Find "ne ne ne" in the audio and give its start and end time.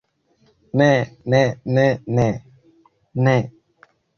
0.77-1.85, 1.31-2.27, 1.75-3.35